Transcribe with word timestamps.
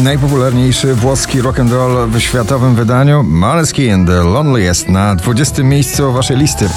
Najpopularniejszy 0.00 0.94
włoski 0.94 1.40
rock 1.40 1.60
and 1.60 1.72
roll 1.72 2.10
w 2.10 2.20
światowym 2.20 2.74
wydaniu 2.74 3.22
Måneskin 3.22 4.06
The 4.06 4.12
Loneliest 4.22 4.88
na 4.88 5.14
20 5.14 5.62
miejscu 5.62 6.12
waszej 6.12 6.36
listy. 6.36 6.68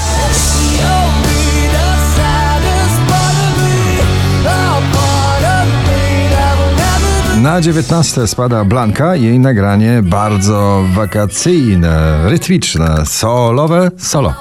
Na 7.41 7.62
19 7.62 8.28
spada 8.28 8.66
Blanka, 8.66 9.16
jej 9.16 9.39
nagranie 9.39 10.02
bardzo 10.04 10.84
wakacyjne, 10.93 12.20
rytmiczne, 12.29 13.05
solowe 13.05 13.91
solo. 13.97 14.34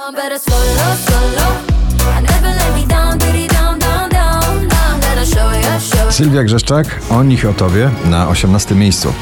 Sylwia 6.15 6.45
Grzeszczak, 6.45 7.01
o 7.11 7.23
nich 7.23 7.47
o 7.47 7.53
tobie 7.53 7.91
na 8.05 8.29
18 8.29 8.75
miejscu. 8.75 9.13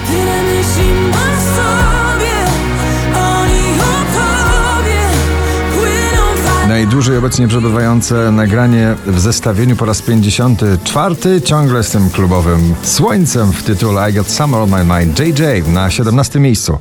Najdłużej 6.69 7.19
obecnie 7.19 7.49
przebywające 7.49 8.33
nagranie 8.33 8.95
w 9.07 9.21
zestawieniu 9.21 9.77
po 9.77 9.85
raz 9.85 10.03
54, 10.03 11.41
ciągle 11.45 11.83
z 11.83 11.91
tym 11.91 12.11
klubowym 12.11 12.75
słońcem 12.83 13.53
w 13.53 13.63
tytule 13.63 14.11
I 14.11 14.15
Got 14.15 14.31
Summer 14.31 14.61
on 14.61 14.71
My 14.71 14.85
Mind, 14.85 15.19
JJ 15.19 15.43
na 15.73 15.91
17 15.91 16.41
miejscu. 16.41 16.79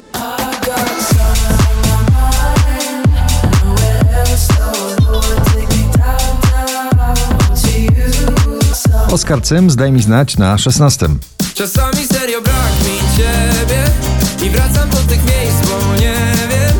Oskar 9.11 9.41
Cym, 9.41 9.69
zdaj 9.69 9.91
mi 9.91 10.01
znać 10.01 10.37
na 10.37 10.57
16. 10.57 11.07
Czasami 11.53 12.05
serio 12.13 12.41
brak 12.41 12.71
mi 12.83 13.17
ciebie 13.17 13.83
I 14.45 14.49
wracam 14.49 14.89
do 14.89 14.97
tych 14.97 15.25
miejsc, 15.25 15.69
bo 15.69 15.95
nie 15.95 16.15
wiem 16.49 16.75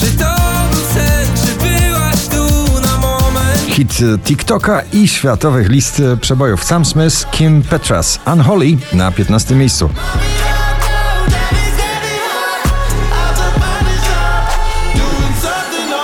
Czy 0.00 0.06
to 0.06 0.34
był 0.70 0.84
sen, 0.94 1.26
czy 1.36 1.68
byłaś 1.68 2.26
tu 2.30 2.80
na 2.80 2.96
moment 2.96 3.60
Hit 3.68 3.98
TikToka 4.24 4.82
i 4.92 5.08
światowych 5.08 5.68
list 5.68 6.02
przebojów 6.20 6.64
Sam 6.64 6.84
Smith, 6.84 7.30
Kim 7.30 7.62
Petras, 7.62 8.18
Unholy 8.32 8.76
na 8.92 9.12
15 9.12 9.54
miejscu. 9.54 9.90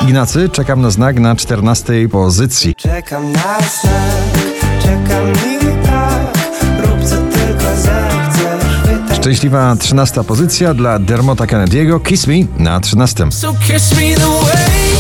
Ignacy, 0.03 0.49
czekam 0.49 0.81
na 0.81 0.91
znak 0.91 1.21
na 1.21 1.37
14 1.37 2.09
pozycji. 2.09 2.75
Czekam 2.75 3.33
na 3.33 3.59
znak, 3.83 4.54
tak 4.85 5.15
Szczęśliwa 9.17 9.77
13 9.77 10.25
pozycja 10.25 10.75
dla 10.75 10.99
Dermota 10.99 11.45
Kennedy'ego, 11.45 12.03
Kiss 12.03 12.27
Me 12.27 12.35
na 12.59 12.81
13. 12.81 13.33
So 13.33 13.55
kiss 13.69 13.93
me 13.93 14.15
the 14.15 14.29
way 14.45 14.95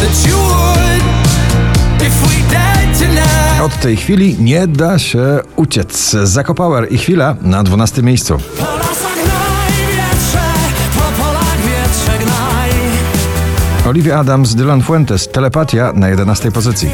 that 0.00 0.26
you 0.26 0.36
would 0.36 1.02
If 2.02 2.26
we 2.26 2.50
died 2.50 2.98
tonight 2.98 3.62
Od 3.62 3.80
tej 3.80 3.96
chwili 3.96 4.36
nie 4.40 4.66
da 4.66 4.98
się 4.98 5.40
uciec. 5.56 6.16
Zakopower 6.24 6.92
i 6.92 6.98
chwila 6.98 7.36
na 7.42 7.62
12 7.62 8.02
miejscu. 8.02 8.38
Olivia 13.86 14.18
Adams, 14.18 14.54
Dylan 14.54 14.82
Fuentes, 14.82 15.28
Telepatia 15.28 15.92
na 15.94 16.08
11 16.08 16.52
pozycji. 16.52 16.90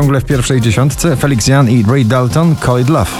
Ciągle 0.00 0.20
w 0.20 0.24
pierwszej 0.24 0.60
dziesiątce 0.60 1.16
Felix 1.16 1.46
Jan 1.46 1.70
i 1.70 1.84
Ray 1.88 2.04
Dalton, 2.04 2.56
Call 2.66 2.80
It 2.80 2.88
Love. 2.88 3.10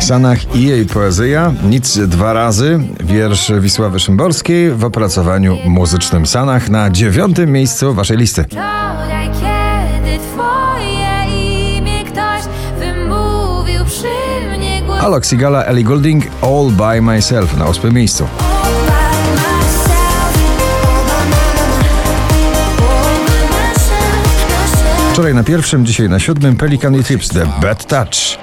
Sanach 0.00 0.56
i 0.56 0.62
jej 0.62 0.86
poezja, 0.86 1.52
nic 1.64 1.98
dwa 1.98 2.32
razy, 2.32 2.80
wiersz 3.00 3.52
Wisławy 3.60 4.00
Szymborskiej 4.00 4.70
w 4.70 4.84
opracowaniu 4.84 5.58
muzycznym 5.64 6.26
Sanach 6.26 6.68
na 6.68 6.90
dziewiątym 6.90 7.52
miejscu 7.52 7.94
waszej 7.94 8.16
listy. 8.16 8.44
Wczoraj, 8.44 9.28
kiedy 9.28 10.18
twoje 10.18 11.26
imię 11.78 12.04
ktoś 12.04 12.42
wymówił 12.78 13.84
przy 13.84 14.56
mnie 14.56 14.82
głos. 14.86 15.00
Alok 15.00 15.24
Sigala, 15.24 15.64
Ellie 15.64 15.84
Goulding, 15.84 16.24
All 16.42 16.70
By 16.70 17.02
Myself 17.02 17.56
na 17.56 17.68
ósmym 17.68 17.94
miejscu. 17.94 18.26
Wczoraj 25.20 25.34
na 25.34 25.44
pierwszym, 25.44 25.86
dzisiaj 25.86 26.08
na 26.08 26.18
siódmym 26.18 26.56
Pelican 26.56 26.94
i 26.94 27.04
Trips, 27.04 27.28
The 27.28 27.46
Bad 27.62 27.86
Touch. 27.86 28.38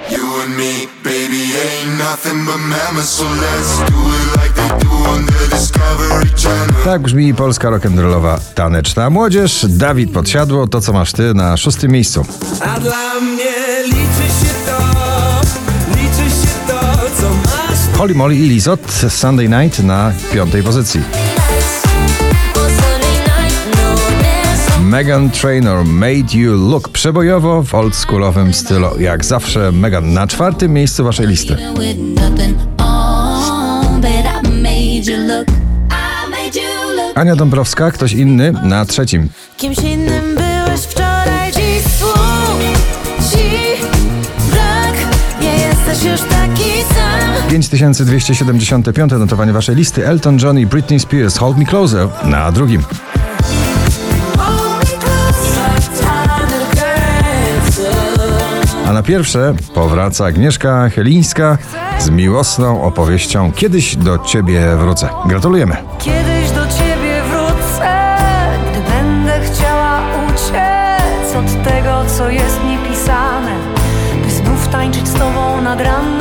Tak 6.84 7.02
brzmi 7.02 7.34
polska 7.34 7.70
rock'n'rollowa 7.70 8.38
taneczna 8.54 9.10
młodzież. 9.10 9.66
Dawid 9.68 10.12
Podsiadło, 10.12 10.66
to 10.66 10.80
co 10.80 10.92
masz 10.92 11.12
ty 11.12 11.34
na 11.34 11.56
szóstym 11.56 11.90
miejscu. 11.92 12.26
A 12.60 12.80
dla 12.80 13.20
mnie 13.20 13.54
liczy 13.84 14.28
się 14.40 14.54
to, 14.66 14.78
liczy 15.90 16.30
się 16.30 16.48
to, 16.66 16.80
co 17.20 17.30
masz 17.30 17.98
Holly 17.98 18.14
Molly 18.14 18.36
i 18.36 18.48
Lizot, 18.48 18.80
Sunday 19.08 19.48
Night 19.48 19.82
na 19.82 20.12
piątej 20.32 20.62
pozycji. 20.62 21.27
Megan 24.88 25.30
Trainor, 25.30 25.84
Made 25.84 26.34
You 26.34 26.70
Look. 26.70 26.88
Przebojowo 26.88 27.62
w 27.62 27.74
oldschoolowym 27.74 28.54
stylu. 28.54 28.88
Jak 29.00 29.24
zawsze 29.24 29.72
Megan 29.72 30.12
na 30.12 30.26
czwartym 30.26 30.72
miejscu 30.72 31.04
waszej 31.04 31.26
listy. 31.26 31.56
Ania 37.14 37.36
Dąbrowska, 37.36 37.90
ktoś 37.90 38.12
inny 38.12 38.52
na 38.62 38.84
trzecim. 38.84 39.28
Kimś 39.56 39.78
innym 39.78 40.34
byłeś 40.34 40.80
wczoraj, 40.80 41.52
dziś 41.52 41.92
słów 41.98 42.60
ci 43.32 43.48
brak. 44.50 44.94
Nie 45.40 45.52
jesteś 45.52 46.10
już 46.10 46.20
taki 46.20 46.70
sam. 46.94 47.50
5275 47.50 49.12
notowanie 49.12 49.52
waszej 49.52 49.76
listy. 49.76 50.06
Elton 50.06 50.38
John 50.42 50.58
i 50.58 50.66
Britney 50.66 51.00
Spears, 51.00 51.36
Hold 51.36 51.58
Me 51.58 51.64
Closer 51.64 52.08
na 52.24 52.52
drugim. 52.52 52.82
Na 58.98 59.02
pierwsze 59.02 59.54
powraca 59.74 60.24
Agnieszka 60.24 60.90
Chelińska 60.90 61.58
z 61.98 62.10
miłosną 62.10 62.82
opowieścią 62.82 63.52
Kiedyś 63.52 63.96
do 63.96 64.18
ciebie 64.18 64.76
wrócę. 64.76 65.08
Gratulujemy. 65.26 65.76
Kiedyś 65.98 66.50
do 66.50 66.66
ciebie 66.66 67.22
wrócę, 67.30 68.16
gdy 68.70 68.80
będę 68.90 69.40
chciała 69.40 70.00
uciec 70.28 71.36
od 71.36 71.64
tego, 71.64 72.04
co 72.16 72.30
jest 72.30 72.60
niepisane, 72.64 73.56
by 74.24 74.30
znów 74.30 74.68
tańczyć 74.68 75.08
z 75.08 75.14
tobą 75.14 75.62
nad 75.62 75.80
ranem. 75.80 76.17